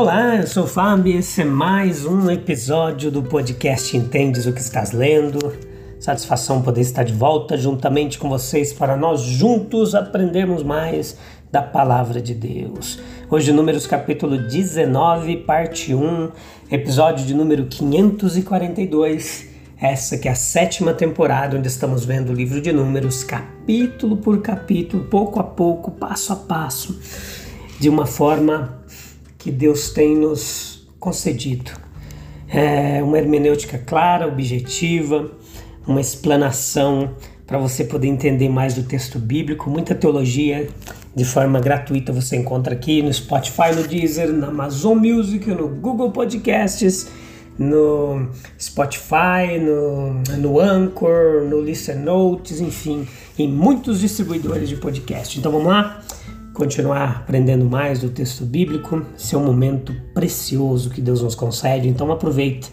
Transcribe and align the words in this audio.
Olá, 0.00 0.36
eu 0.36 0.46
sou 0.46 0.62
o 0.62 0.68
Fábio 0.68 1.12
e 1.12 1.16
esse 1.16 1.42
é 1.42 1.44
mais 1.44 2.06
um 2.06 2.30
episódio 2.30 3.10
do 3.10 3.20
podcast 3.20 3.96
Entendes 3.96 4.46
o 4.46 4.52
que 4.52 4.60
estás 4.60 4.92
lendo. 4.92 5.52
Satisfação 5.98 6.62
poder 6.62 6.82
estar 6.82 7.02
de 7.02 7.12
volta 7.12 7.56
juntamente 7.56 8.16
com 8.16 8.28
vocês 8.28 8.72
para 8.72 8.96
nós 8.96 9.20
juntos 9.20 9.96
aprendermos 9.96 10.62
mais 10.62 11.18
da 11.50 11.62
palavra 11.62 12.22
de 12.22 12.32
Deus. 12.32 13.00
Hoje, 13.28 13.50
Números 13.50 13.88
capítulo 13.88 14.38
19, 14.38 15.38
parte 15.38 15.92
1, 15.92 16.30
episódio 16.70 17.26
de 17.26 17.34
número 17.34 17.66
542. 17.66 19.48
Essa 19.80 20.16
que 20.16 20.28
é 20.28 20.30
a 20.30 20.36
sétima 20.36 20.94
temporada 20.94 21.58
onde 21.58 21.66
estamos 21.66 22.04
vendo 22.04 22.30
o 22.30 22.34
livro 22.34 22.60
de 22.60 22.72
Números, 22.72 23.24
capítulo 23.24 24.18
por 24.18 24.40
capítulo, 24.42 25.06
pouco 25.06 25.40
a 25.40 25.44
pouco, 25.44 25.90
passo 25.90 26.32
a 26.32 26.36
passo, 26.36 26.96
de 27.80 27.88
uma 27.88 28.06
forma 28.06 28.77
que 29.38 29.50
Deus 29.50 29.90
tem 29.90 30.16
nos 30.16 30.86
concedido. 30.98 31.70
É 32.48 33.02
uma 33.02 33.18
hermenêutica 33.18 33.78
clara, 33.78 34.26
objetiva, 34.26 35.30
uma 35.86 36.00
explanação 36.00 37.14
para 37.46 37.58
você 37.58 37.84
poder 37.84 38.08
entender 38.08 38.48
mais 38.48 38.74
do 38.74 38.82
texto 38.82 39.18
bíblico, 39.18 39.70
muita 39.70 39.94
teologia 39.94 40.68
de 41.14 41.24
forma 41.24 41.58
gratuita 41.60 42.12
você 42.12 42.36
encontra 42.36 42.74
aqui 42.74 43.02
no 43.02 43.12
Spotify, 43.12 43.74
no 43.74 43.82
Deezer, 43.88 44.32
na 44.32 44.48
Amazon 44.48 44.98
Music, 44.98 45.48
no 45.50 45.66
Google 45.66 46.10
Podcasts, 46.10 47.08
no 47.58 48.28
Spotify, 48.60 49.58
no, 49.60 50.14
no 50.38 50.60
Anchor, 50.60 51.44
no 51.48 51.60
Listen 51.60 51.96
Notes, 51.96 52.60
enfim, 52.60 53.08
em 53.38 53.48
muitos 53.48 54.00
distribuidores 54.00 54.68
de 54.68 54.76
podcast. 54.76 55.38
Então 55.38 55.50
vamos 55.50 55.68
lá? 55.68 56.02
Continuar 56.58 57.18
aprendendo 57.20 57.64
mais 57.64 58.00
do 58.00 58.08
texto 58.08 58.44
bíblico, 58.44 59.06
esse 59.16 59.32
é 59.32 59.38
um 59.38 59.44
momento 59.44 59.94
precioso 60.12 60.90
que 60.90 61.00
Deus 61.00 61.22
nos 61.22 61.36
concede, 61.36 61.86
então 61.86 62.10
aproveite. 62.10 62.72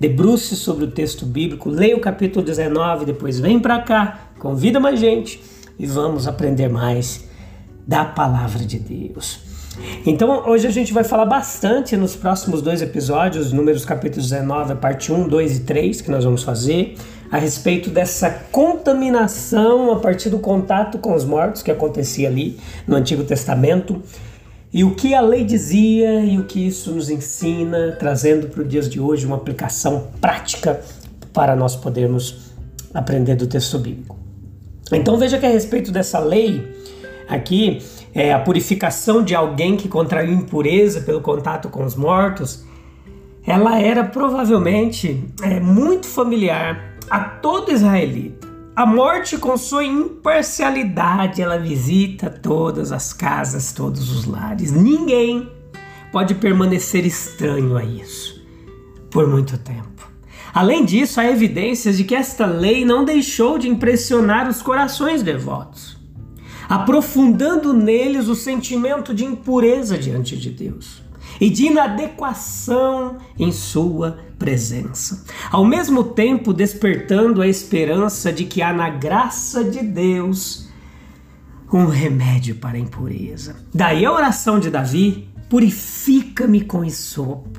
Debruce 0.00 0.56
sobre 0.56 0.84
o 0.84 0.90
texto 0.90 1.26
bíblico, 1.26 1.68
leia 1.68 1.94
o 1.94 2.00
capítulo 2.00 2.42
19, 2.42 3.04
depois 3.04 3.38
vem 3.38 3.60
para 3.60 3.82
cá, 3.82 4.30
convida 4.38 4.80
mais 4.80 4.98
gente 4.98 5.42
e 5.78 5.84
vamos 5.84 6.26
aprender 6.26 6.70
mais 6.70 7.28
da 7.86 8.02
palavra 8.02 8.64
de 8.64 8.78
Deus. 8.78 9.40
Então, 10.06 10.48
hoje 10.48 10.66
a 10.66 10.70
gente 10.70 10.94
vai 10.94 11.04
falar 11.04 11.26
bastante 11.26 11.98
nos 11.98 12.16
próximos 12.16 12.62
dois 12.62 12.80
episódios, 12.80 13.52
números 13.52 13.84
capítulos 13.84 14.30
19, 14.30 14.76
parte 14.76 15.12
1, 15.12 15.28
2 15.28 15.56
e 15.58 15.60
3, 15.60 16.00
que 16.00 16.10
nós 16.10 16.24
vamos 16.24 16.42
fazer 16.42 16.96
a 17.30 17.38
respeito 17.38 17.90
dessa 17.90 18.30
contaminação 18.50 19.92
a 19.92 19.96
partir 19.96 20.30
do 20.30 20.38
contato 20.38 20.98
com 20.98 21.14
os 21.14 21.24
mortos 21.24 21.62
que 21.62 21.70
acontecia 21.70 22.28
ali 22.28 22.58
no 22.86 22.96
Antigo 22.96 23.24
Testamento 23.24 24.02
e 24.72 24.84
o 24.84 24.94
que 24.94 25.14
a 25.14 25.20
lei 25.20 25.44
dizia 25.44 26.20
e 26.20 26.38
o 26.38 26.44
que 26.44 26.66
isso 26.66 26.92
nos 26.92 27.08
ensina, 27.08 27.96
trazendo 27.98 28.48
para 28.48 28.62
os 28.62 28.68
dias 28.68 28.88
de 28.88 29.00
hoje 29.00 29.26
uma 29.26 29.36
aplicação 29.36 30.08
prática 30.20 30.80
para 31.32 31.56
nós 31.56 31.74
podermos 31.74 32.52
aprender 32.92 33.34
do 33.34 33.46
texto 33.46 33.78
bíblico. 33.78 34.16
Então 34.92 35.16
veja 35.16 35.38
que 35.38 35.46
a 35.46 35.50
respeito 35.50 35.90
dessa 35.90 36.18
lei 36.18 36.66
aqui, 37.28 37.82
é, 38.14 38.32
a 38.32 38.38
purificação 38.38 39.22
de 39.22 39.34
alguém 39.34 39.76
que 39.76 39.88
contraiu 39.88 40.32
impureza 40.32 41.02
pelo 41.02 41.20
contato 41.20 41.68
com 41.68 41.84
os 41.84 41.94
mortos, 41.94 42.64
ela 43.46 43.80
era 43.80 44.04
provavelmente 44.04 45.24
é, 45.42 45.60
muito 45.60 46.06
familiar 46.06 46.97
a 47.10 47.20
todo 47.20 47.72
israelita. 47.72 48.46
A 48.76 48.86
morte, 48.86 49.36
com 49.36 49.56
sua 49.56 49.84
imparcialidade, 49.84 51.42
ela 51.42 51.58
visita 51.58 52.30
todas 52.30 52.92
as 52.92 53.12
casas, 53.12 53.72
todos 53.72 54.08
os 54.10 54.24
lares. 54.24 54.70
Ninguém 54.70 55.50
pode 56.12 56.34
permanecer 56.36 57.04
estranho 57.04 57.76
a 57.76 57.84
isso 57.84 58.40
por 59.10 59.26
muito 59.26 59.58
tempo. 59.58 60.08
Além 60.54 60.84
disso, 60.84 61.20
há 61.20 61.28
evidências 61.28 61.96
de 61.96 62.04
que 62.04 62.14
esta 62.14 62.46
lei 62.46 62.84
não 62.84 63.04
deixou 63.04 63.58
de 63.58 63.68
impressionar 63.68 64.48
os 64.48 64.62
corações 64.62 65.22
devotos, 65.22 65.96
aprofundando 66.68 67.72
neles 67.72 68.28
o 68.28 68.34
sentimento 68.34 69.12
de 69.12 69.24
impureza 69.24 69.98
diante 69.98 70.36
de 70.36 70.50
Deus 70.50 71.07
e 71.40 71.50
de 71.50 71.66
inadequação 71.66 73.18
em 73.38 73.52
sua 73.52 74.18
presença. 74.38 75.24
Ao 75.50 75.64
mesmo 75.64 76.04
tempo, 76.04 76.52
despertando 76.52 77.42
a 77.42 77.48
esperança 77.48 78.32
de 78.32 78.44
que 78.44 78.62
há 78.62 78.72
na 78.72 78.88
graça 78.88 79.64
de 79.64 79.82
Deus 79.82 80.68
um 81.72 81.86
remédio 81.86 82.54
para 82.54 82.76
a 82.76 82.80
impureza. 82.80 83.56
Daí 83.74 84.04
a 84.04 84.12
oração 84.12 84.58
de 84.58 84.70
Davi: 84.70 85.28
purifica-me 85.48 86.62
com 86.62 86.84
isopo 86.84 87.58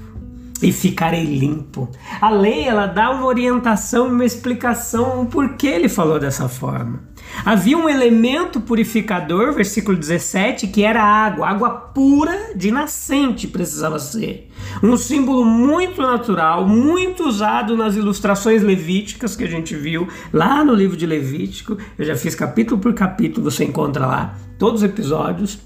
e 0.62 0.72
ficarei 0.72 1.24
limpo. 1.24 1.90
A 2.20 2.30
lei 2.30 2.68
ela 2.68 2.86
dá 2.88 3.12
uma 3.12 3.26
orientação 3.26 4.08
uma 4.08 4.26
explicação 4.26 5.26
por 5.26 5.56
que 5.56 5.68
ele 5.68 5.88
falou 5.88 6.20
dessa 6.20 6.50
forma. 6.50 7.09
Havia 7.46 7.78
um 7.78 7.88
elemento 7.88 8.60
purificador, 8.60 9.54
versículo 9.54 9.98
17, 9.98 10.68
que 10.68 10.84
era 10.84 11.04
água, 11.04 11.48
água 11.48 11.70
pura 11.70 12.52
de 12.56 12.72
nascente 12.72 13.48
precisava 13.48 13.98
ser. 14.00 14.52
Um 14.84 14.98
símbolo 14.98 15.46
muito 15.46 16.02
natural, 16.02 16.68
muito 16.68 17.24
usado 17.24 17.78
nas 17.78 17.96
ilustrações 17.96 18.62
levíticas 18.62 19.36
que 19.36 19.44
a 19.44 19.48
gente 19.48 19.76
viu 19.76 20.08
lá 20.34 20.64
no 20.64 20.74
livro 20.74 20.98
de 20.98 21.06
Levítico. 21.06 21.78
Eu 21.98 22.06
já 22.06 22.16
fiz 22.16 22.36
capítulo 22.36 22.80
por 22.80 22.94
capítulo, 22.94 23.50
você 23.50 23.64
encontra 23.64 24.06
lá 24.06 24.36
todos 24.58 24.82
os 24.82 24.90
episódios. 24.90 25.60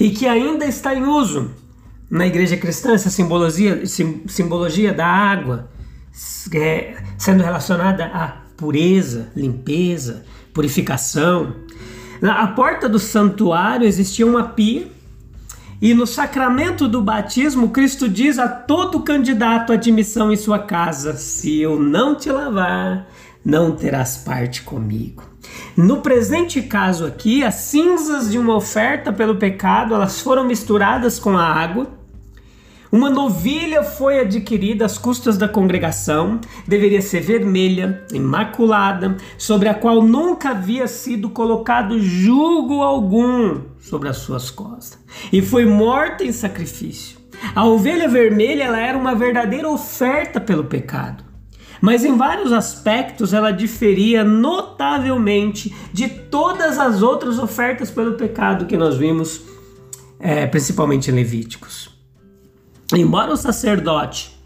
E 0.00 0.10
que 0.10 0.26
ainda 0.26 0.64
está 0.64 0.94
em 0.94 1.04
uso 1.04 1.50
na 2.10 2.26
igreja 2.26 2.56
cristã, 2.56 2.94
essa 2.94 3.10
simbologia, 3.10 3.82
simbologia 3.86 4.92
da 4.92 5.06
água, 5.06 5.68
é, 6.54 6.96
sendo 7.16 7.42
relacionada 7.42 8.06
à 8.06 8.48
pureza, 8.56 9.30
limpeza, 9.36 10.24
purificação. 10.58 11.54
Na 12.20 12.44
porta 12.48 12.88
do 12.88 12.98
santuário 12.98 13.86
existia 13.86 14.26
uma 14.26 14.42
pia 14.42 14.88
e 15.80 15.94
no 15.94 16.04
sacramento 16.04 16.88
do 16.88 17.00
batismo, 17.00 17.68
Cristo 17.68 18.08
diz 18.08 18.40
a 18.40 18.48
todo 18.48 19.04
candidato 19.04 19.72
admissão 19.72 20.32
em 20.32 20.36
sua 20.36 20.58
casa: 20.58 21.12
Se 21.12 21.60
eu 21.60 21.78
não 21.78 22.16
te 22.16 22.28
lavar, 22.28 23.06
não 23.44 23.70
terás 23.70 24.16
parte 24.16 24.62
comigo. 24.62 25.22
No 25.76 25.98
presente 25.98 26.60
caso 26.60 27.06
aqui, 27.06 27.44
as 27.44 27.54
cinzas 27.54 28.28
de 28.28 28.36
uma 28.36 28.56
oferta 28.56 29.12
pelo 29.12 29.36
pecado, 29.36 29.94
elas 29.94 30.20
foram 30.20 30.44
misturadas 30.44 31.20
com 31.20 31.38
a 31.38 31.44
água 31.44 31.97
uma 32.90 33.10
novilha 33.10 33.82
foi 33.82 34.20
adquirida 34.20 34.86
às 34.86 34.96
custas 34.96 35.36
da 35.36 35.46
congregação, 35.46 36.40
deveria 36.66 37.02
ser 37.02 37.20
vermelha, 37.20 38.02
imaculada, 38.12 39.16
sobre 39.36 39.68
a 39.68 39.74
qual 39.74 40.02
nunca 40.02 40.50
havia 40.50 40.88
sido 40.88 41.28
colocado 41.28 42.00
jugo 42.00 42.82
algum 42.82 43.60
sobre 43.78 44.08
as 44.08 44.16
suas 44.16 44.50
costas, 44.50 44.98
e 45.30 45.42
foi 45.42 45.66
morta 45.66 46.24
em 46.24 46.32
sacrifício. 46.32 47.18
A 47.54 47.64
ovelha 47.66 48.08
vermelha 48.08 48.64
ela 48.64 48.80
era 48.80 48.96
uma 48.96 49.14
verdadeira 49.14 49.68
oferta 49.68 50.40
pelo 50.40 50.64
pecado, 50.64 51.22
mas 51.80 52.04
em 52.04 52.16
vários 52.16 52.52
aspectos 52.52 53.34
ela 53.34 53.50
diferia 53.50 54.24
notavelmente 54.24 55.74
de 55.92 56.08
todas 56.08 56.78
as 56.78 57.02
outras 57.02 57.38
ofertas 57.38 57.90
pelo 57.90 58.14
pecado 58.14 58.64
que 58.64 58.76
nós 58.76 58.96
vimos, 58.96 59.42
é, 60.18 60.46
principalmente 60.46 61.10
em 61.10 61.14
Levíticos. 61.14 61.97
Embora 62.94 63.32
o 63.32 63.36
sacerdote 63.36 64.38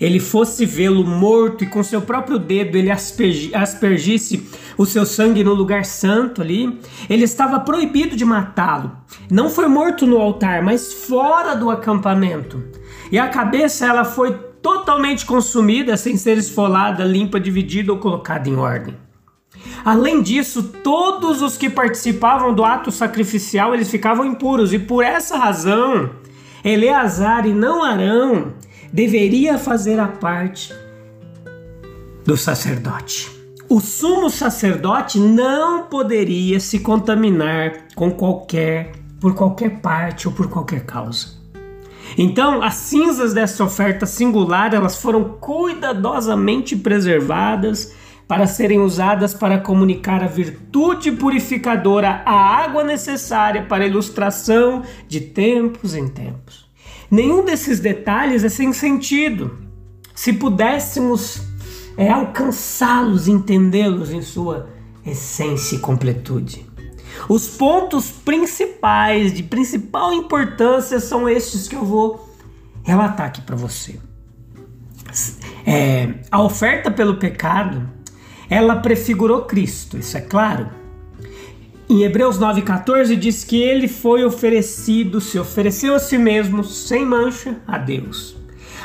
ele 0.00 0.20
fosse 0.20 0.64
vê-lo 0.64 1.04
morto 1.04 1.64
e 1.64 1.66
com 1.66 1.82
seu 1.82 2.00
próprio 2.00 2.38
dedo 2.38 2.76
ele 2.76 2.90
aspergisse 2.90 4.48
o 4.76 4.86
seu 4.86 5.04
sangue 5.04 5.42
no 5.42 5.52
lugar 5.54 5.84
santo 5.84 6.40
ali, 6.40 6.78
ele 7.10 7.24
estava 7.24 7.58
proibido 7.60 8.14
de 8.14 8.24
matá-lo. 8.24 8.92
Não 9.28 9.50
foi 9.50 9.66
morto 9.66 10.06
no 10.06 10.18
altar, 10.18 10.62
mas 10.62 10.92
fora 10.92 11.56
do 11.56 11.68
acampamento. 11.68 12.62
E 13.10 13.18
a 13.18 13.28
cabeça 13.28 13.86
ela 13.86 14.04
foi 14.04 14.32
totalmente 14.62 15.26
consumida 15.26 15.96
sem 15.96 16.16
ser 16.16 16.38
esfolada, 16.38 17.04
limpa, 17.04 17.40
dividida 17.40 17.92
ou 17.92 17.98
colocada 17.98 18.48
em 18.48 18.54
ordem. 18.54 18.94
Além 19.84 20.22
disso, 20.22 20.62
todos 20.62 21.42
os 21.42 21.56
que 21.56 21.68
participavam 21.68 22.54
do 22.54 22.64
ato 22.64 22.92
sacrificial, 22.92 23.74
eles 23.74 23.90
ficavam 23.90 24.24
impuros, 24.24 24.72
e 24.72 24.78
por 24.78 25.02
essa 25.02 25.36
razão, 25.36 26.10
Eleazar 26.64 27.46
e 27.46 27.52
não 27.52 27.82
Arão 27.82 28.52
deveria 28.92 29.58
fazer 29.58 29.98
a 29.98 30.08
parte 30.08 30.74
do 32.24 32.36
sacerdote. 32.36 33.30
O 33.68 33.80
sumo 33.80 34.30
sacerdote 34.30 35.18
não 35.18 35.84
poderia 35.84 36.58
se 36.58 36.80
contaminar 36.80 37.88
com 37.94 38.10
qualquer 38.10 38.92
por 39.20 39.34
qualquer 39.34 39.80
parte 39.80 40.28
ou 40.28 40.34
por 40.34 40.48
qualquer 40.48 40.84
causa. 40.84 41.38
Então, 42.16 42.62
as 42.62 42.74
cinzas 42.74 43.34
dessa 43.34 43.62
oferta 43.64 44.06
singular, 44.06 44.72
elas 44.72 44.96
foram 44.96 45.24
cuidadosamente 45.40 46.76
preservadas 46.76 47.92
para 48.28 48.46
serem 48.46 48.80
usadas 48.80 49.32
para 49.32 49.58
comunicar 49.58 50.22
a 50.22 50.26
virtude 50.26 51.10
purificadora, 51.10 52.22
a 52.26 52.32
água 52.32 52.84
necessária 52.84 53.62
para 53.62 53.84
a 53.84 53.86
ilustração 53.86 54.82
de 55.08 55.20
tempos 55.22 55.94
em 55.94 56.06
tempos. 56.06 56.68
Nenhum 57.10 57.42
desses 57.42 57.80
detalhes 57.80 58.44
é 58.44 58.50
sem 58.50 58.70
sentido. 58.74 59.58
Se 60.14 60.34
pudéssemos 60.34 61.40
é, 61.96 62.10
alcançá-los, 62.10 63.26
entendê-los 63.26 64.12
em 64.12 64.20
sua 64.20 64.68
essência 65.06 65.76
e 65.76 65.78
completude. 65.78 66.66
Os 67.30 67.48
pontos 67.48 68.10
principais, 68.10 69.32
de 69.32 69.42
principal 69.42 70.12
importância, 70.12 71.00
são 71.00 71.26
estes 71.26 71.66
que 71.66 71.74
eu 71.74 71.84
vou 71.84 72.28
relatar 72.84 73.28
aqui 73.28 73.40
para 73.40 73.56
você. 73.56 73.98
É, 75.66 76.14
a 76.30 76.42
oferta 76.42 76.90
pelo 76.90 77.16
pecado 77.16 77.97
ela 78.48 78.76
prefigurou 78.76 79.42
Cristo, 79.42 79.98
isso 79.98 80.16
é 80.16 80.20
claro. 80.20 80.68
Em 81.88 82.02
Hebreus 82.02 82.38
9,14 82.38 83.16
diz 83.16 83.44
que 83.44 83.62
ele 83.62 83.88
foi 83.88 84.24
oferecido, 84.24 85.20
se 85.20 85.38
ofereceu 85.38 85.94
a 85.94 85.98
si 85.98 86.18
mesmo, 86.18 86.62
sem 86.62 87.04
mancha, 87.04 87.56
a 87.66 87.78
Deus. 87.78 88.36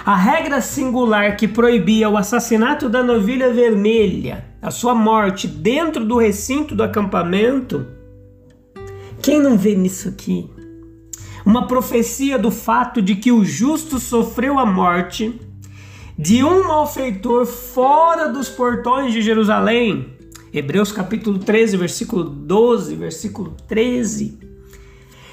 A 0.05 0.15
regra 0.15 0.61
singular 0.61 1.35
que 1.37 1.47
proibia 1.47 2.09
o 2.09 2.17
assassinato 2.17 2.89
da 2.89 3.03
novilha 3.03 3.53
vermelha, 3.53 4.45
a 4.61 4.71
sua 4.71 4.93
morte 4.93 5.47
dentro 5.47 6.05
do 6.05 6.17
recinto 6.17 6.75
do 6.75 6.83
acampamento, 6.83 7.87
quem 9.21 9.41
não 9.41 9.57
vê 9.57 9.75
nisso 9.75 10.09
aqui? 10.09 10.49
Uma 11.45 11.67
profecia 11.67 12.37
do 12.37 12.51
fato 12.51 13.01
de 13.01 13.15
que 13.15 13.31
o 13.31 13.45
justo 13.45 13.99
sofreu 13.99 14.59
a 14.59 14.65
morte 14.65 15.39
de 16.17 16.43
um 16.43 16.67
malfeitor 16.67 17.45
fora 17.45 18.27
dos 18.27 18.49
portões 18.49 19.11
de 19.11 19.21
Jerusalém. 19.21 20.13
Hebreus 20.53 20.91
capítulo 20.91 21.39
13, 21.39 21.77
versículo 21.77 22.23
12, 22.23 22.95
versículo 22.95 23.55
13. 23.67 24.37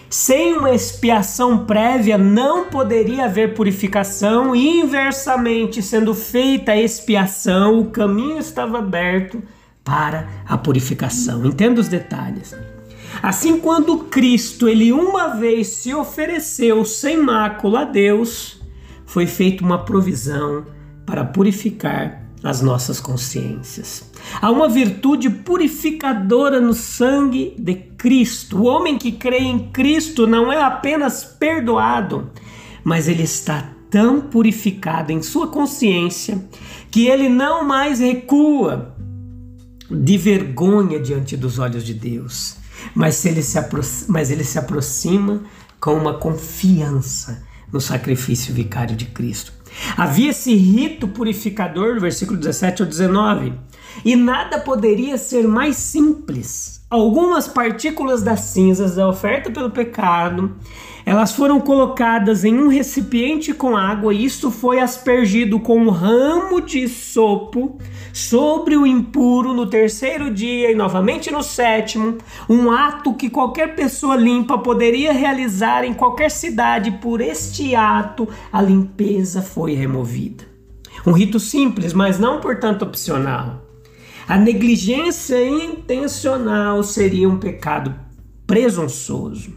Sem 0.08 0.54
uma 0.54 0.72
expiação 0.72 1.66
prévia 1.66 2.18
não 2.18 2.64
poderia 2.64 3.26
haver 3.26 3.54
purificação, 3.54 4.56
e 4.56 4.80
inversamente, 4.80 5.82
sendo 5.82 6.14
feita 6.14 6.72
a 6.72 6.80
expiação, 6.80 7.78
o 7.78 7.90
caminho 7.90 8.38
estava 8.38 8.78
aberto 8.78 9.40
para 9.84 10.28
a 10.46 10.58
purificação. 10.58 11.44
Entenda 11.46 11.80
os 11.80 11.86
detalhes. 11.86 12.56
Assim, 13.22 13.60
quando 13.60 13.98
Cristo, 13.98 14.68
ele 14.68 14.92
uma 14.92 15.28
vez 15.28 15.68
se 15.68 15.94
ofereceu 15.94 16.84
sem 16.84 17.16
mácula 17.16 17.82
a 17.82 17.84
Deus, 17.84 18.59
foi 19.10 19.26
feita 19.26 19.64
uma 19.64 19.84
provisão 19.84 20.64
para 21.04 21.24
purificar 21.24 22.22
as 22.44 22.62
nossas 22.62 23.00
consciências. 23.00 24.08
Há 24.40 24.48
uma 24.52 24.68
virtude 24.68 25.28
purificadora 25.28 26.60
no 26.60 26.72
sangue 26.72 27.56
de 27.58 27.74
Cristo. 27.74 28.58
O 28.58 28.66
homem 28.66 28.96
que 28.96 29.10
crê 29.10 29.38
em 29.38 29.68
Cristo 29.70 30.28
não 30.28 30.52
é 30.52 30.62
apenas 30.62 31.24
perdoado, 31.24 32.30
mas 32.84 33.08
ele 33.08 33.24
está 33.24 33.72
tão 33.90 34.20
purificado 34.20 35.10
em 35.10 35.20
sua 35.22 35.48
consciência 35.48 36.48
que 36.88 37.08
ele 37.08 37.28
não 37.28 37.64
mais 37.64 37.98
recua 37.98 38.94
de 39.90 40.16
vergonha 40.16 41.00
diante 41.00 41.36
dos 41.36 41.58
olhos 41.58 41.84
de 41.84 41.94
Deus, 41.94 42.58
mas 42.94 43.24
ele 43.24 43.42
se, 43.42 43.58
mas 44.06 44.30
ele 44.30 44.44
se 44.44 44.56
aproxima 44.56 45.42
com 45.80 45.94
uma 45.94 46.14
confiança 46.14 47.49
no 47.72 47.80
sacrifício 47.80 48.54
vicário 48.54 48.96
de 48.96 49.06
Cristo. 49.06 49.52
Havia 49.96 50.30
esse 50.30 50.54
rito 50.54 51.08
purificador, 51.08 51.94
no 51.94 52.00
versículo 52.00 52.38
17 52.38 52.82
ao 52.82 52.88
19, 52.88 53.52
e 54.04 54.16
nada 54.16 54.58
poderia 54.58 55.16
ser 55.16 55.46
mais 55.46 55.76
simples. 55.76 56.80
Algumas 56.88 57.46
partículas 57.46 58.22
das 58.22 58.40
cinzas 58.40 58.96
da 58.96 59.08
oferta 59.08 59.50
pelo 59.50 59.70
pecado 59.70 60.56
elas 61.04 61.32
foram 61.32 61.60
colocadas 61.60 62.44
em 62.44 62.58
um 62.58 62.68
recipiente 62.68 63.52
com 63.52 63.76
água 63.76 64.12
e 64.12 64.24
isto 64.24 64.50
foi 64.50 64.80
aspergido 64.80 65.58
com 65.58 65.78
um 65.78 65.88
ramo 65.88 66.60
de 66.60 66.88
sopo 66.88 67.78
sobre 68.12 68.76
o 68.76 68.86
impuro 68.86 69.52
no 69.52 69.66
terceiro 69.66 70.32
dia 70.32 70.70
e 70.70 70.74
novamente 70.74 71.30
no 71.30 71.42
sétimo, 71.42 72.18
um 72.48 72.70
ato 72.70 73.14
que 73.14 73.30
qualquer 73.30 73.74
pessoa 73.74 74.16
limpa 74.16 74.58
poderia 74.58 75.12
realizar 75.12 75.84
em 75.84 75.94
qualquer 75.94 76.30
cidade. 76.30 76.90
Por 76.92 77.20
este 77.20 77.74
ato, 77.74 78.28
a 78.52 78.60
limpeza 78.60 79.42
foi 79.42 79.74
removida. 79.74 80.44
Um 81.06 81.12
rito 81.12 81.40
simples, 81.40 81.92
mas 81.92 82.18
não 82.18 82.40
portanto 82.40 82.82
opcional. 82.82 83.69
A 84.30 84.38
negligência 84.38 85.44
intencional 85.44 86.84
seria 86.84 87.28
um 87.28 87.36
pecado 87.36 87.92
presunçoso. 88.46 89.52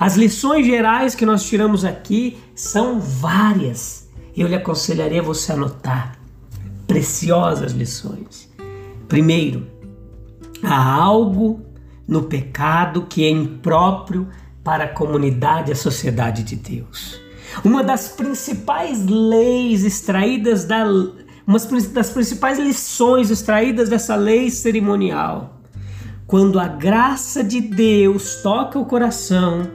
As 0.00 0.16
lições 0.16 0.66
gerais 0.66 1.14
que 1.14 1.24
nós 1.24 1.44
tiramos 1.44 1.84
aqui 1.84 2.36
são 2.52 2.98
várias. 2.98 4.10
Eu 4.36 4.48
lhe 4.48 4.56
aconselharia 4.56 5.22
você 5.22 5.52
anotar. 5.52 6.18
Preciosas 6.88 7.70
lições. 7.70 8.52
Primeiro, 9.06 9.68
há 10.60 10.76
algo 10.76 11.64
no 12.08 12.24
pecado 12.24 13.06
que 13.08 13.24
é 13.24 13.30
impróprio 13.30 14.26
para 14.64 14.86
a 14.86 14.92
comunidade 14.92 15.70
e 15.70 15.72
a 15.72 15.76
sociedade 15.76 16.42
de 16.42 16.56
Deus. 16.56 17.20
Uma 17.64 17.84
das 17.84 18.08
principais 18.08 19.06
leis 19.06 19.84
extraídas 19.84 20.64
da 20.64 20.84
uma 21.46 21.58
das 21.92 22.10
principais 22.10 22.58
lições 22.58 23.30
extraídas 23.30 23.88
dessa 23.88 24.16
lei 24.16 24.50
cerimonial. 24.50 25.60
Quando 26.26 26.58
a 26.58 26.66
graça 26.66 27.44
de 27.44 27.60
Deus 27.60 28.42
toca 28.42 28.78
o 28.78 28.84
coração, 28.84 29.70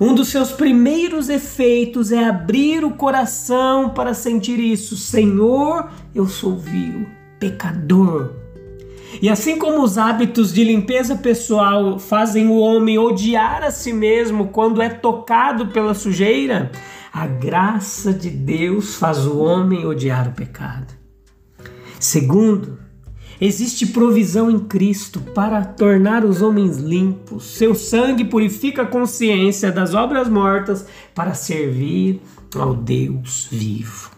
um 0.00 0.14
dos 0.14 0.28
seus 0.28 0.50
primeiros 0.50 1.28
efeitos 1.28 2.10
é 2.10 2.24
abrir 2.24 2.82
o 2.84 2.92
coração 2.92 3.90
para 3.90 4.14
sentir 4.14 4.58
isso. 4.58 4.96
Senhor, 4.96 5.90
eu 6.14 6.26
sou 6.26 6.56
vil, 6.56 7.06
pecador. 7.38 8.32
E 9.20 9.28
assim 9.28 9.58
como 9.58 9.82
os 9.82 9.98
hábitos 9.98 10.54
de 10.54 10.64
limpeza 10.64 11.16
pessoal 11.16 11.98
fazem 11.98 12.46
o 12.46 12.56
homem 12.56 12.96
odiar 12.98 13.62
a 13.62 13.70
si 13.70 13.92
mesmo 13.92 14.48
quando 14.48 14.80
é 14.80 14.88
tocado 14.88 15.66
pela 15.66 15.92
sujeira, 15.92 16.70
a 17.12 17.26
graça 17.26 18.10
de 18.10 18.30
Deus 18.30 18.94
faz 18.94 19.26
o 19.26 19.38
homem 19.38 19.84
odiar 19.84 20.28
o 20.28 20.32
pecado. 20.32 20.99
Segundo, 22.00 22.80
Existe 23.40 23.86
provisão 23.86 24.50
em 24.50 24.58
Cristo 24.58 25.18
para 25.18 25.64
tornar 25.64 26.26
os 26.26 26.42
homens 26.42 26.76
limpos. 26.76 27.56
Seu 27.56 27.74
sangue 27.74 28.22
purifica 28.22 28.82
a 28.82 28.86
consciência 28.86 29.72
das 29.72 29.94
obras 29.94 30.28
mortas 30.28 30.84
para 31.14 31.32
servir 31.32 32.20
ao 32.54 32.74
Deus 32.74 33.48
vivo. 33.50 34.10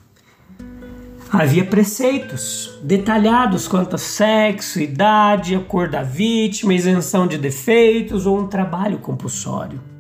Havia 1.31 1.65
preceitos 1.65 2.81
detalhados 2.83 3.69
quanto 3.69 3.95
a 3.95 3.99
sexo, 3.99 4.81
idade, 4.81 5.55
a 5.55 5.61
cor 5.61 5.89
da 5.89 6.03
vítima, 6.03 6.75
isenção 6.75 7.29
de 7.29 7.39
defeitos 7.39 8.27
ou 8.27 8.41
um 8.41 8.49
trabalho 8.49 8.99
compulsório. 8.99 9.92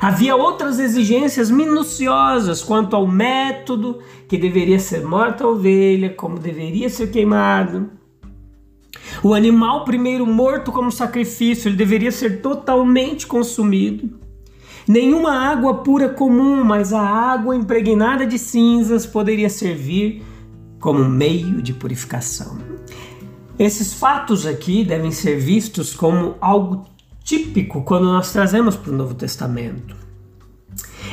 Havia 0.00 0.36
outras 0.36 0.78
exigências 0.78 1.50
minuciosas 1.50 2.62
quanto 2.62 2.94
ao 2.94 3.06
método 3.06 4.00
que 4.28 4.36
deveria 4.36 4.78
ser 4.78 5.04
morta 5.04 5.44
a 5.44 5.48
ovelha, 5.48 6.10
como 6.10 6.38
deveria 6.38 6.88
ser 6.88 7.10
queimado, 7.10 7.90
o 9.22 9.32
animal 9.32 9.84
primeiro 9.84 10.26
morto 10.26 10.72
como 10.72 10.90
sacrifício, 10.90 11.68
ele 11.68 11.76
deveria 11.76 12.12
ser 12.12 12.42
totalmente 12.42 13.26
consumido. 13.26 14.18
Nenhuma 14.86 15.32
água 15.32 15.76
pura 15.76 16.10
comum, 16.10 16.62
mas 16.62 16.92
a 16.92 17.00
água 17.00 17.56
impregnada 17.56 18.26
de 18.26 18.38
cinzas 18.38 19.06
poderia 19.06 19.48
servir 19.48 20.22
como 20.78 21.02
meio 21.08 21.62
de 21.62 21.72
purificação. 21.72 22.58
Esses 23.58 23.94
fatos 23.94 24.44
aqui 24.44 24.84
devem 24.84 25.10
ser 25.10 25.38
vistos 25.38 25.94
como 25.94 26.34
algo 26.40 26.84
típico 27.24 27.82
quando 27.82 28.04
nós 28.04 28.30
trazemos 28.32 28.76
para 28.76 28.92
o 28.92 28.96
Novo 28.96 29.14
Testamento. 29.14 29.96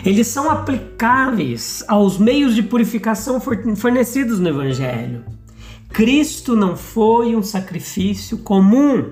Eles 0.06 0.28
são 0.28 0.52
aplicáveis 0.52 1.84
aos 1.88 2.18
meios 2.18 2.54
de 2.54 2.62
purificação 2.62 3.40
fornecidos 3.40 4.40
no 4.40 4.50
Evangelho. 4.50 5.24
Cristo 5.90 6.56
não 6.56 6.76
foi 6.76 7.36
um 7.36 7.42
sacrifício 7.42 8.40
comum, 8.40 9.12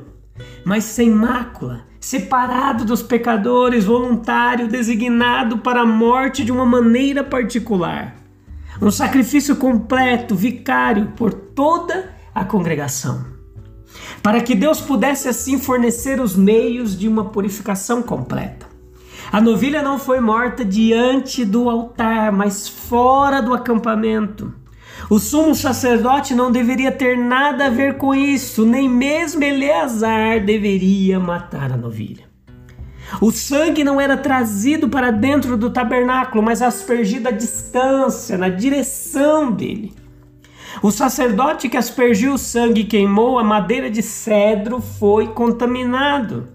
mas 0.65 0.83
sem 0.83 1.09
mácula, 1.09 1.85
separado 1.99 2.85
dos 2.85 3.01
pecadores, 3.01 3.85
voluntário, 3.85 4.67
designado 4.67 5.59
para 5.59 5.81
a 5.81 5.85
morte 5.85 6.43
de 6.43 6.51
uma 6.51 6.65
maneira 6.65 7.23
particular. 7.23 8.15
Um 8.81 8.91
sacrifício 8.91 9.57
completo, 9.57 10.35
vicário 10.35 11.13
por 11.15 11.33
toda 11.33 12.13
a 12.33 12.43
congregação. 12.45 13.28
Para 14.21 14.41
que 14.41 14.53
Deus 14.55 14.81
pudesse 14.81 15.27
assim 15.27 15.57
fornecer 15.57 16.19
os 16.19 16.35
meios 16.35 16.97
de 16.97 17.07
uma 17.07 17.25
purificação 17.25 18.01
completa. 18.01 18.67
A 19.31 19.39
novilha 19.39 19.81
não 19.81 19.99
foi 19.99 20.19
morta 20.19 20.65
diante 20.65 21.45
do 21.45 21.69
altar, 21.69 22.31
mas 22.31 22.67
fora 22.67 23.41
do 23.41 23.53
acampamento. 23.53 24.53
O 25.09 25.19
sumo 25.19 25.55
sacerdote 25.55 26.33
não 26.33 26.51
deveria 26.51 26.91
ter 26.91 27.17
nada 27.17 27.67
a 27.67 27.69
ver 27.69 27.97
com 27.97 28.13
isso, 28.13 28.65
nem 28.65 28.89
mesmo 28.89 29.43
Eleazar 29.43 30.43
deveria 30.43 31.19
matar 31.19 31.71
a 31.71 31.77
novilha. 31.77 32.27
O 33.21 33.31
sangue 33.31 33.83
não 33.83 33.99
era 33.99 34.17
trazido 34.17 34.87
para 34.89 35.11
dentro 35.11 35.57
do 35.57 35.69
tabernáculo, 35.69 36.43
mas 36.43 36.61
aspergido 36.61 37.27
à 37.27 37.31
distância, 37.31 38.37
na 38.37 38.49
direção 38.49 39.51
dele. 39.51 39.93
O 40.81 40.91
sacerdote 40.91 41.67
que 41.67 41.77
aspergiu 41.77 42.33
o 42.33 42.37
sangue 42.37 42.81
e 42.81 42.85
queimou 42.85 43.37
a 43.37 43.43
madeira 43.43 43.89
de 43.89 44.01
cedro 44.01 44.79
foi 44.79 45.27
contaminado. 45.27 46.47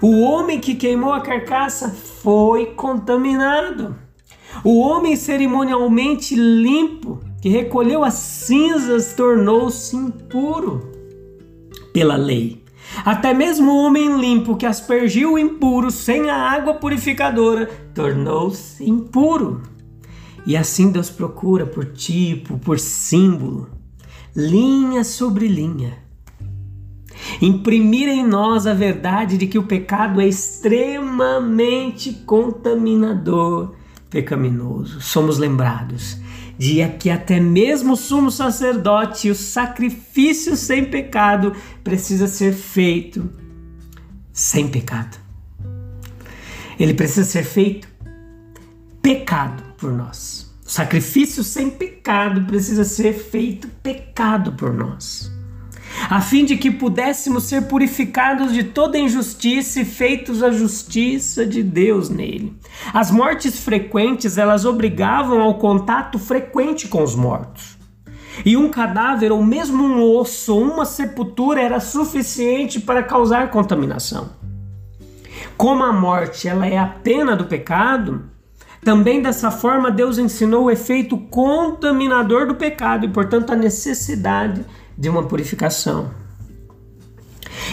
O 0.00 0.22
homem 0.22 0.58
que 0.58 0.74
queimou 0.74 1.12
a 1.12 1.20
carcaça 1.20 1.90
foi 1.90 2.66
contaminado. 2.66 3.94
O 4.64 4.80
homem 4.80 5.14
cerimonialmente 5.14 6.34
limpo, 6.34 7.20
que 7.40 7.48
recolheu 7.48 8.04
as 8.04 8.14
cinzas, 8.14 9.14
tornou-se 9.14 9.94
impuro 9.94 10.90
pela 11.92 12.16
lei. 12.16 12.62
Até 13.04 13.32
mesmo 13.32 13.72
o 13.72 13.86
homem 13.86 14.20
limpo 14.20 14.56
que 14.56 14.66
aspergiu 14.66 15.34
o 15.34 15.38
impuro 15.38 15.90
sem 15.90 16.28
a 16.28 16.36
água 16.36 16.74
purificadora 16.74 17.66
tornou-se 17.94 18.84
impuro. 18.88 19.62
E 20.44 20.56
assim 20.56 20.90
Deus 20.90 21.08
procura 21.08 21.64
por 21.66 21.84
tipo, 21.92 22.58
por 22.58 22.78
símbolo, 22.78 23.70
linha 24.34 25.04
sobre 25.04 25.46
linha, 25.46 25.98
imprimir 27.40 28.08
em 28.08 28.26
nós 28.26 28.66
a 28.66 28.74
verdade 28.74 29.38
de 29.38 29.46
que 29.46 29.58
o 29.58 29.62
pecado 29.64 30.20
é 30.20 30.26
extremamente 30.26 32.12
contaminador, 32.26 33.74
pecaminoso. 34.10 35.00
Somos 35.00 35.38
lembrados 35.38 36.20
de 36.58 36.86
que 36.98 37.08
até 37.08 37.40
mesmo 37.40 37.94
o 37.94 37.96
sumo 37.96 38.30
sacerdote, 38.30 39.30
o 39.30 39.34
sacrifício 39.34 40.56
sem 40.56 40.84
pecado, 40.84 41.54
precisa 41.82 42.26
ser 42.26 42.52
feito 42.52 43.30
sem 44.32 44.68
pecado. 44.68 45.18
Ele 46.78 46.94
precisa 46.94 47.24
ser 47.24 47.44
feito 47.44 47.88
pecado 49.00 49.71
por 49.82 49.92
nós. 49.92 50.50
O 50.64 50.70
sacrifício 50.70 51.42
sem 51.42 51.68
pecado 51.68 52.44
precisa 52.44 52.84
ser 52.84 53.12
feito 53.12 53.68
pecado 53.82 54.52
por 54.52 54.72
nós 54.72 55.30
a 56.08 56.20
fim 56.20 56.44
de 56.44 56.56
que 56.56 56.70
pudéssemos 56.70 57.44
ser 57.44 57.62
purificados 57.62 58.52
de 58.52 58.64
toda 58.64 58.98
injustiça 58.98 59.80
e 59.80 59.84
feitos 59.84 60.42
a 60.42 60.50
justiça 60.50 61.46
de 61.46 61.62
Deus 61.62 62.08
nele. 62.08 62.56
As 62.92 63.10
mortes 63.10 63.60
frequentes, 63.60 64.38
elas 64.38 64.64
obrigavam 64.64 65.40
ao 65.40 65.58
contato 65.58 66.18
frequente 66.18 66.88
com 66.88 67.02
os 67.02 67.14
mortos. 67.14 67.78
E 68.44 68.56
um 68.56 68.70
cadáver 68.70 69.30
ou 69.30 69.44
mesmo 69.44 69.84
um 69.84 70.02
osso 70.02 70.58
uma 70.58 70.86
sepultura 70.86 71.60
era 71.60 71.80
suficiente 71.80 72.80
para 72.80 73.02
causar 73.02 73.50
contaminação. 73.50 74.30
Como 75.56 75.84
a 75.84 75.92
morte 75.92 76.48
ela 76.48 76.66
é 76.66 76.78
a 76.78 76.86
pena 76.86 77.36
do 77.36 77.44
pecado, 77.44 78.24
também 78.82 79.22
dessa 79.22 79.50
forma 79.50 79.90
Deus 79.90 80.18
ensinou 80.18 80.64
o 80.64 80.70
efeito 80.70 81.16
contaminador 81.16 82.46
do 82.46 82.56
pecado 82.56 83.06
e, 83.06 83.08
portanto, 83.08 83.52
a 83.52 83.56
necessidade 83.56 84.64
de 84.98 85.08
uma 85.08 85.22
purificação. 85.22 86.10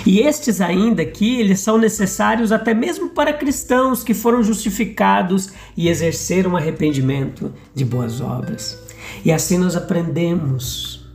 E 0.06 0.20
estes 0.20 0.62
ainda 0.62 1.02
aqui, 1.02 1.40
eles 1.40 1.60
são 1.62 1.78
necessários 1.80 2.52
até 2.52 2.76
mesmo 2.76 3.10
para 3.10 3.34
cristãos 3.34 4.04
que 4.04 4.14
foram 4.14 4.44
justificados 4.44 5.50
e 5.76 5.90
exerceram 5.90 6.56
arrependimento 6.56 7.52
de 7.74 7.84
boas 7.84 8.22
obras. 8.22 8.80
E 9.26 9.32
assim 9.32 9.58
nós 9.58 9.76
aprendemos 9.76 11.10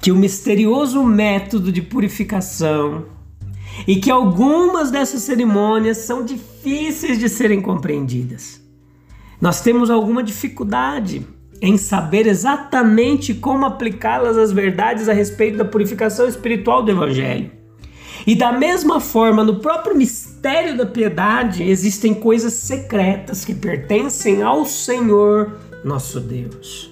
que 0.00 0.10
o 0.10 0.16
misterioso 0.16 1.04
método 1.04 1.70
de 1.70 1.82
purificação 1.82 3.04
e 3.86 3.96
que 3.96 4.10
algumas 4.10 4.90
dessas 4.90 5.22
cerimônias 5.22 5.98
são 5.98 6.24
difíceis 6.24 7.18
de 7.18 7.28
serem 7.28 7.60
compreendidas. 7.60 8.63
Nós 9.44 9.60
temos 9.60 9.90
alguma 9.90 10.22
dificuldade 10.22 11.26
em 11.60 11.76
saber 11.76 12.26
exatamente 12.26 13.34
como 13.34 13.66
aplicá-las 13.66 14.38
às 14.38 14.50
verdades 14.50 15.06
a 15.06 15.12
respeito 15.12 15.58
da 15.58 15.66
purificação 15.66 16.26
espiritual 16.26 16.82
do 16.82 16.90
Evangelho. 16.90 17.50
E 18.26 18.34
da 18.34 18.50
mesma 18.52 19.00
forma, 19.00 19.44
no 19.44 19.56
próprio 19.60 19.94
mistério 19.94 20.78
da 20.78 20.86
piedade, 20.86 21.62
existem 21.62 22.14
coisas 22.14 22.54
secretas 22.54 23.44
que 23.44 23.54
pertencem 23.54 24.42
ao 24.42 24.64
Senhor 24.64 25.58
nosso 25.84 26.20
Deus. 26.20 26.90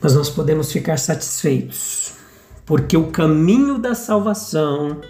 Mas 0.00 0.16
nós 0.16 0.28
podemos 0.28 0.72
ficar 0.72 0.98
satisfeitos, 0.98 2.14
porque 2.66 2.96
o 2.96 3.12
caminho 3.12 3.78
da 3.78 3.94
salvação 3.94 5.00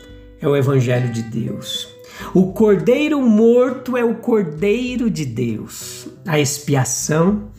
é 0.42 0.46
o 0.46 0.54
Evangelho 0.54 1.10
de 1.10 1.22
Deus. 1.22 1.91
O 2.34 2.52
cordeiro 2.52 3.20
morto 3.20 3.96
é 3.96 4.04
o 4.04 4.16
cordeiro 4.16 5.10
de 5.10 5.24
Deus. 5.24 6.08
A 6.26 6.38
expiação 6.38 7.50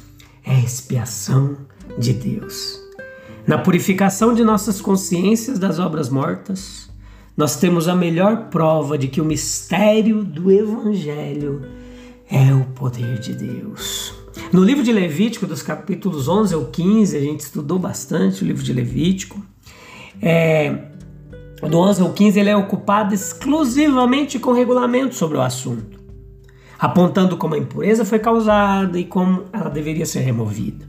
é 0.43 0.51
a 0.51 0.59
expiação 0.59 1.57
de 1.97 2.13
Deus. 2.13 2.81
Na 3.45 3.57
purificação 3.57 4.33
de 4.33 4.43
nossas 4.43 4.79
consciências 4.79 5.59
das 5.59 5.77
obras 5.77 6.09
mortas, 6.09 6.89
nós 7.35 7.55
temos 7.57 7.87
a 7.87 7.95
melhor 7.95 8.49
prova 8.49 8.97
de 8.97 9.07
que 9.07 9.19
o 9.19 9.25
mistério 9.25 10.23
do 10.23 10.51
Evangelho 10.51 11.65
é 12.29 12.53
o 12.53 12.63
poder 12.73 13.19
de 13.19 13.33
Deus. 13.33 14.13
No 14.51 14.63
livro 14.63 14.83
de 14.83 14.91
Levítico, 14.91 15.45
dos 15.45 15.61
capítulos 15.61 16.27
11 16.27 16.53
ao 16.53 16.65
15, 16.65 17.17
a 17.17 17.19
gente 17.19 17.41
estudou 17.41 17.77
bastante 17.77 18.43
o 18.43 18.47
livro 18.47 18.63
de 18.63 18.71
Levítico. 18.71 19.43
É, 20.21 20.89
do 21.69 21.79
11 21.79 22.01
ao 22.01 22.13
15, 22.13 22.39
ele 22.39 22.49
é 22.49 22.57
ocupado 22.57 23.13
exclusivamente 23.13 24.39
com 24.39 24.51
regulamentos 24.51 25.17
sobre 25.17 25.37
o 25.37 25.41
assunto 25.41 26.03
apontando 26.83 27.37
como 27.37 27.55
a 27.55 27.57
impureza 27.57 28.03
foi 28.03 28.19
causada 28.19 28.99
e 28.99 29.05
como 29.05 29.45
ela 29.53 29.69
deveria 29.69 30.05
ser 30.05 30.19
removida. 30.19 30.85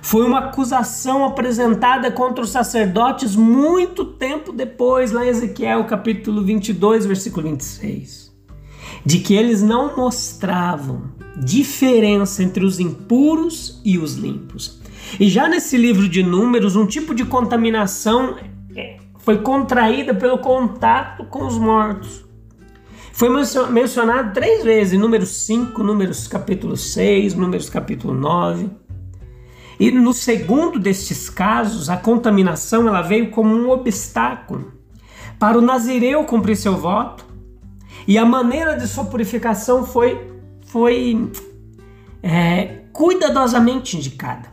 Foi 0.00 0.24
uma 0.24 0.38
acusação 0.38 1.26
apresentada 1.26 2.10
contra 2.10 2.42
os 2.42 2.48
sacerdotes 2.48 3.36
muito 3.36 4.06
tempo 4.06 4.52
depois, 4.52 5.12
lá 5.12 5.22
em 5.22 5.28
Ezequiel 5.28 5.84
capítulo 5.84 6.42
22, 6.42 7.04
versículo 7.04 7.46
26, 7.46 8.32
de 9.04 9.18
que 9.18 9.34
eles 9.34 9.60
não 9.60 9.94
mostravam 9.94 11.02
diferença 11.36 12.42
entre 12.42 12.64
os 12.64 12.80
impuros 12.80 13.82
e 13.84 13.98
os 13.98 14.14
limpos. 14.14 14.80
E 15.20 15.28
já 15.28 15.46
nesse 15.46 15.76
livro 15.76 16.08
de 16.08 16.22
Números, 16.22 16.74
um 16.74 16.86
tipo 16.86 17.14
de 17.14 17.26
contaminação 17.26 18.36
foi 19.22 19.38
contraída 19.38 20.14
pelo 20.14 20.38
contato 20.38 21.24
com 21.24 21.46
os 21.46 21.56
mortos. 21.56 22.24
Foi 23.12 23.28
mencionado 23.70 24.32
três 24.32 24.64
vezes, 24.64 24.98
números 24.98 25.28
5, 25.46 25.82
números 25.82 26.26
capítulo 26.26 26.76
6, 26.76 27.34
números 27.34 27.70
capítulo 27.70 28.14
9. 28.14 28.70
E 29.78 29.90
no 29.90 30.12
segundo 30.12 30.78
destes 30.78 31.30
casos, 31.30 31.88
a 31.88 31.96
contaminação 31.96 32.88
ela 32.88 33.02
veio 33.02 33.30
como 33.30 33.54
um 33.54 33.70
obstáculo 33.70 34.72
para 35.38 35.58
o 35.58 35.60
nazireu 35.60 36.24
cumprir 36.24 36.56
seu 36.56 36.76
voto. 36.76 37.24
E 38.06 38.18
a 38.18 38.24
maneira 38.24 38.76
de 38.76 38.88
sua 38.88 39.04
purificação 39.04 39.86
foi, 39.86 40.32
foi 40.66 41.30
é, 42.22 42.80
cuidadosamente 42.92 43.96
indicada. 43.96 44.50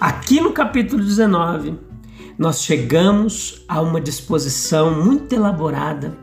Aqui 0.00 0.40
no 0.40 0.52
capítulo 0.52 1.02
19, 1.02 1.91
nós 2.38 2.62
chegamos 2.62 3.64
a 3.68 3.80
uma 3.80 4.00
disposição 4.00 5.02
muito 5.02 5.34
elaborada 5.34 6.16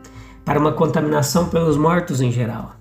para 0.44 0.58
uma 0.58 0.72
contaminação 0.72 1.48
pelos 1.48 1.76
mortos 1.76 2.20
em 2.20 2.32
geral. 2.32 2.76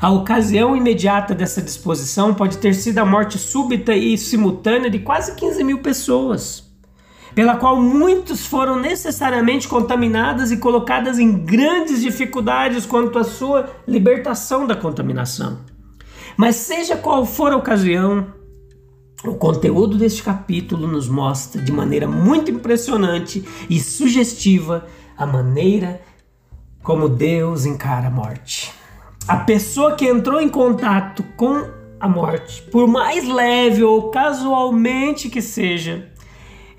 A 0.00 0.10
ocasião 0.10 0.76
imediata 0.76 1.32
dessa 1.32 1.62
disposição 1.62 2.34
pode 2.34 2.58
ter 2.58 2.74
sido 2.74 2.98
a 2.98 3.04
morte 3.04 3.38
súbita 3.38 3.94
e 3.94 4.18
simultânea 4.18 4.90
de 4.90 4.98
quase 4.98 5.36
15 5.36 5.62
mil 5.62 5.78
pessoas, 5.78 6.68
pela 7.36 7.56
qual 7.56 7.80
muitos 7.80 8.44
foram 8.44 8.80
necessariamente 8.80 9.68
contaminadas 9.68 10.50
e 10.50 10.56
colocadas 10.56 11.20
em 11.20 11.44
grandes 11.44 12.00
dificuldades 12.00 12.84
quanto 12.84 13.16
à 13.16 13.22
sua 13.22 13.70
libertação 13.86 14.66
da 14.66 14.74
contaminação. 14.74 15.60
Mas, 16.36 16.56
seja 16.56 16.96
qual 16.96 17.24
for 17.24 17.52
a 17.52 17.56
ocasião, 17.56 18.26
o 19.24 19.34
conteúdo 19.34 19.96
deste 19.96 20.22
capítulo 20.22 20.88
nos 20.88 21.08
mostra 21.08 21.62
de 21.62 21.70
maneira 21.70 22.08
muito 22.08 22.50
impressionante 22.50 23.46
e 23.70 23.78
sugestiva 23.78 24.86
a 25.16 25.24
maneira 25.26 26.00
como 26.82 27.08
Deus 27.08 27.64
encara 27.64 28.08
a 28.08 28.10
morte. 28.10 28.72
A 29.28 29.36
pessoa 29.36 29.94
que 29.94 30.06
entrou 30.06 30.40
em 30.40 30.48
contato 30.48 31.22
com 31.36 31.64
a 32.00 32.08
morte, 32.08 32.62
por 32.62 32.88
mais 32.88 33.28
leve 33.28 33.84
ou 33.84 34.10
casualmente 34.10 35.28
que 35.28 35.40
seja, 35.40 36.10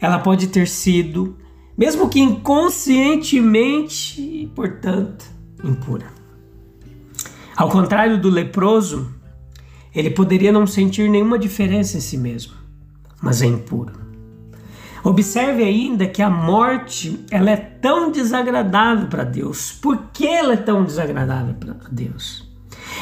ela 0.01 0.19
pode 0.19 0.47
ter 0.47 0.67
sido, 0.67 1.37
mesmo 1.77 2.09
que 2.09 2.19
inconscientemente 2.19 4.51
portanto, 4.53 5.23
impura. 5.63 6.07
Ao 7.55 7.69
contrário 7.69 8.19
do 8.19 8.29
leproso, 8.29 9.22
ele 9.95 10.09
poderia 10.09 10.51
não 10.51 10.65
sentir 10.65 11.09
nenhuma 11.09 11.37
diferença 11.37 11.97
em 11.97 12.01
si 12.01 12.17
mesmo, 12.17 12.53
mas 13.21 13.41
é 13.41 13.45
impuro. 13.45 14.03
Observe 15.03 15.63
ainda 15.63 16.07
que 16.07 16.21
a 16.21 16.29
morte 16.29 17.25
ela 17.29 17.51
é 17.51 17.57
tão 17.57 18.09
desagradável 18.09 19.07
para 19.07 19.25
Deus. 19.25 19.73
Por 19.73 19.97
que 20.13 20.25
ela 20.25 20.53
é 20.53 20.57
tão 20.57 20.85
desagradável 20.85 21.53
para 21.55 21.75
Deus? 21.91 22.49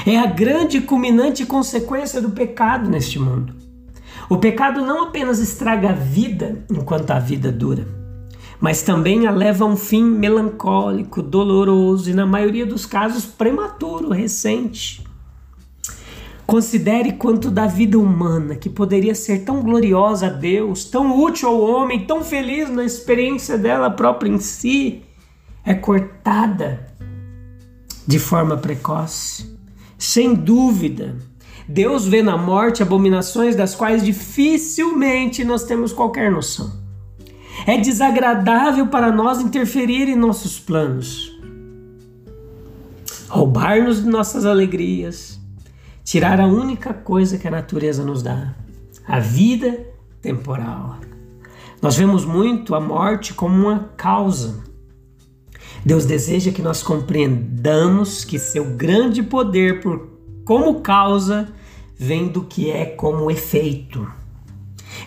É 0.05 0.17
a 0.17 0.25
grande 0.25 0.81
culminante 0.81 1.45
consequência 1.45 2.19
do 2.19 2.31
pecado 2.31 2.89
neste 2.89 3.19
mundo. 3.19 3.53
O 4.27 4.37
pecado 4.37 4.81
não 4.81 5.03
apenas 5.03 5.39
estraga 5.39 5.89
a 5.89 5.93
vida 5.93 6.65
enquanto 6.71 7.11
a 7.11 7.19
vida 7.19 7.51
dura, 7.51 7.85
mas 8.59 8.81
também 8.81 9.27
a 9.27 9.31
leva 9.31 9.65
a 9.65 9.67
um 9.67 9.75
fim 9.75 10.03
melancólico, 10.03 11.21
doloroso 11.21 12.09
e, 12.09 12.13
na 12.13 12.25
maioria 12.25 12.65
dos 12.65 12.85
casos, 12.85 13.25
prematuro, 13.25 14.09
recente. 14.09 15.03
Considere 16.51 17.13
quanto 17.13 17.49
da 17.49 17.65
vida 17.65 17.97
humana, 17.97 18.55
que 18.55 18.69
poderia 18.69 19.15
ser 19.15 19.45
tão 19.45 19.61
gloriosa 19.61 20.27
a 20.27 20.29
Deus, 20.29 20.83
tão 20.83 21.17
útil 21.17 21.47
ao 21.47 21.61
homem, 21.61 22.05
tão 22.05 22.25
feliz 22.25 22.69
na 22.69 22.83
experiência 22.83 23.57
dela 23.57 23.89
própria 23.89 24.27
em 24.27 24.37
si, 24.37 25.01
é 25.65 25.73
cortada 25.73 26.93
de 28.05 28.19
forma 28.19 28.57
precoce. 28.57 29.57
Sem 29.97 30.35
dúvida, 30.35 31.15
Deus 31.69 32.05
vê 32.05 32.21
na 32.21 32.35
morte 32.35 32.83
abominações 32.83 33.55
das 33.55 33.73
quais 33.73 34.03
dificilmente 34.03 35.45
nós 35.45 35.63
temos 35.63 35.93
qualquer 35.93 36.29
noção. 36.29 36.69
É 37.65 37.77
desagradável 37.77 38.87
para 38.87 39.09
nós 39.09 39.39
interferir 39.39 40.09
em 40.09 40.17
nossos 40.17 40.59
planos, 40.59 41.31
roubar-nos 43.29 44.03
de 44.03 44.09
nossas 44.09 44.45
alegrias, 44.45 45.40
tirar 46.03 46.39
a 46.39 46.47
única 46.47 46.93
coisa 46.93 47.37
que 47.37 47.47
a 47.47 47.51
natureza 47.51 48.03
nos 48.03 48.21
dá, 48.21 48.53
a 49.07 49.19
vida 49.19 49.85
temporal. 50.21 50.97
Nós 51.81 51.97
vemos 51.97 52.25
muito 52.25 52.75
a 52.75 52.79
morte 52.79 53.33
como 53.33 53.55
uma 53.55 53.89
causa. 53.97 54.63
Deus 55.83 56.05
deseja 56.05 56.51
que 56.51 56.61
nós 56.61 56.83
compreendamos 56.83 58.23
que 58.23 58.37
seu 58.37 58.75
grande 58.75 59.23
poder 59.23 59.81
por 59.81 60.09
como 60.45 60.81
causa 60.81 61.47
vem 61.97 62.27
do 62.27 62.43
que 62.43 62.69
é 62.69 62.85
como 62.85 63.31
efeito. 63.31 64.20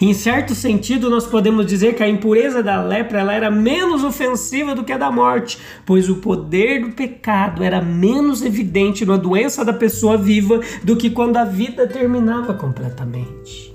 Em 0.00 0.12
certo 0.12 0.54
sentido, 0.54 1.08
nós 1.08 1.26
podemos 1.26 1.66
dizer 1.66 1.94
que 1.94 2.02
a 2.02 2.08
impureza 2.08 2.62
da 2.62 2.82
lepra 2.82 3.20
ela 3.20 3.32
era 3.32 3.50
menos 3.50 4.02
ofensiva 4.02 4.74
do 4.74 4.84
que 4.84 4.92
a 4.92 4.98
da 4.98 5.10
morte, 5.10 5.58
pois 5.86 6.08
o 6.08 6.16
poder 6.16 6.80
do 6.80 6.92
pecado 6.92 7.62
era 7.62 7.80
menos 7.80 8.42
evidente 8.42 9.04
na 9.04 9.16
doença 9.16 9.64
da 9.64 9.72
pessoa 9.72 10.16
viva 10.16 10.60
do 10.82 10.96
que 10.96 11.10
quando 11.10 11.36
a 11.36 11.44
vida 11.44 11.86
terminava 11.86 12.54
completamente. 12.54 13.74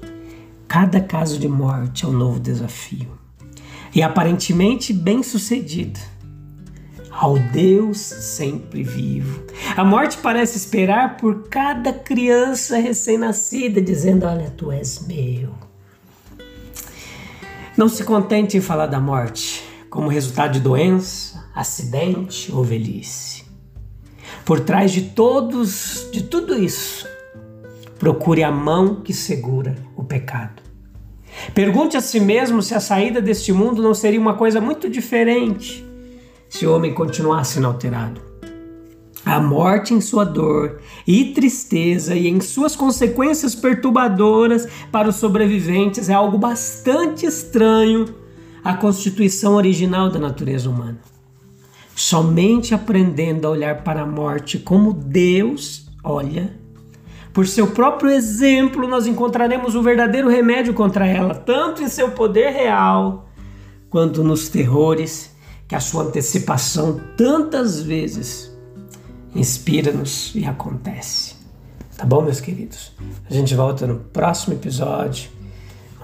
Cada 0.68 1.02
caso 1.02 1.40
de 1.40 1.48
morte 1.48 2.06
é 2.06 2.08
um 2.08 2.14
novo 2.14 2.40
desafio. 2.40 3.18
E 3.94 4.04
aparentemente 4.04 4.94
bem 4.94 5.24
sucedido 5.24 6.00
ao 7.12 7.38
Deus 7.38 7.98
sempre 7.98 8.84
vivo. 8.84 9.44
A 9.76 9.84
morte 9.84 10.18
parece 10.20 10.58
esperar 10.58 11.18
por 11.18 11.50
cada 11.50 11.92
criança 11.92 12.78
recém-nascida, 12.78 13.82
dizendo: 13.82 14.26
Olha, 14.26 14.50
tu 14.52 14.72
és 14.72 15.06
meu. 15.08 15.69
Não 17.80 17.88
se 17.88 18.04
contente 18.04 18.58
em 18.58 18.60
falar 18.60 18.88
da 18.88 19.00
morte 19.00 19.64
como 19.90 20.10
resultado 20.10 20.52
de 20.52 20.60
doença, 20.60 21.50
acidente 21.56 22.52
ou 22.52 22.62
velhice. 22.62 23.46
Por 24.44 24.60
trás 24.60 24.92
de 24.92 25.02
todos, 25.02 26.10
de 26.12 26.24
tudo 26.24 26.62
isso, 26.62 27.08
procure 27.98 28.44
a 28.44 28.52
mão 28.52 28.96
que 28.96 29.14
segura 29.14 29.78
o 29.96 30.04
pecado. 30.04 30.62
Pergunte 31.56 31.96
a 31.96 32.02
si 32.02 32.20
mesmo 32.20 32.62
se 32.62 32.76
a 32.76 32.82
saída 32.82 33.22
deste 33.22 33.54
mundo 33.54 33.82
não 33.82 33.94
seria 33.94 34.20
uma 34.20 34.34
coisa 34.34 34.60
muito 34.60 34.90
diferente 34.90 35.88
se 36.50 36.66
o 36.66 36.76
homem 36.76 36.94
continuasse 36.94 37.60
inalterado. 37.60 38.29
A 39.30 39.40
morte 39.40 39.94
em 39.94 40.02
sua 40.02 40.24
dor 40.24 40.80
e 41.06 41.26
tristeza 41.26 42.16
e 42.16 42.28
em 42.28 42.42
suas 42.42 42.76
consequências 42.76 43.54
perturbadoras 43.54 44.68
para 44.92 45.08
os 45.08 45.18
sobreviventes 45.18 46.10
é 46.10 46.16
algo 46.16 46.36
bastante 46.36 47.28
estranho 47.28 48.08
à 48.64 48.74
constituição 48.74 49.54
original 49.54 50.10
da 50.10 50.18
natureza 50.18 50.68
humana. 50.68 50.98
Somente 51.96 52.74
aprendendo 52.74 53.46
a 53.46 53.52
olhar 53.52 53.84
para 53.84 54.02
a 54.02 54.06
morte 54.06 54.58
como 54.58 54.94
Deus 54.94 55.88
olha, 56.04 56.52
por 57.32 57.46
seu 57.46 57.68
próprio 57.68 58.10
exemplo, 58.10 58.88
nós 58.88 59.06
encontraremos 59.06 59.76
o 59.76 59.84
verdadeiro 59.84 60.28
remédio 60.28 60.74
contra 60.74 61.06
ela, 61.06 61.36
tanto 61.36 61.84
em 61.84 61.88
seu 61.88 62.10
poder 62.10 62.50
real 62.50 63.30
quanto 63.92 64.24
nos 64.24 64.50
terrores 64.50 65.36
que 65.68 65.76
a 65.76 65.80
sua 65.80 66.06
antecipação 66.06 67.00
tantas 67.16 67.80
vezes 67.80 68.50
inspira-nos 69.36 70.32
e 70.36 70.46
acontece. 70.46 71.36
Tá 71.98 72.06
bom, 72.06 72.22
meus 72.22 72.40
queridos? 72.40 72.94
A 73.30 73.34
gente 73.34 73.54
volta 73.56 73.86
no 73.86 74.00
próximo 74.00 74.54
episódio, 74.54 75.30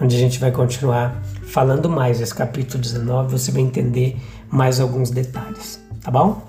onde 0.01 0.15
a 0.15 0.19
gente 0.19 0.39
vai 0.39 0.51
continuar 0.51 1.21
falando 1.43 1.89
mais 1.89 2.19
desse 2.19 2.35
capítulo 2.35 2.81
19, 2.81 3.31
você 3.31 3.51
vai 3.51 3.61
entender 3.61 4.17
mais 4.49 4.79
alguns 4.79 5.09
detalhes, 5.09 5.79
tá 6.01 6.11
bom? 6.11 6.45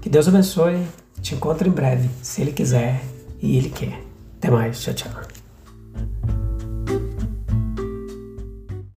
Que 0.00 0.08
Deus 0.08 0.26
abençoe, 0.26 0.82
te 1.20 1.34
encontro 1.34 1.68
em 1.68 1.72
breve, 1.72 2.10
se 2.22 2.40
Ele 2.40 2.52
quiser 2.52 3.00
e 3.40 3.56
Ele 3.56 3.70
quer. 3.70 4.02
Até 4.38 4.50
mais, 4.50 4.80
tchau, 4.82 4.94
tchau. 4.94 5.29